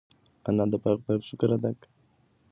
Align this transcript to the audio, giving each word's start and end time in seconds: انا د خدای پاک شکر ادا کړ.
انا 0.47 0.63
د 0.71 0.73
خدای 0.81 0.97
پاک 1.05 1.21
شکر 1.29 1.49
ادا 1.55 1.71
کړ. 1.79 1.83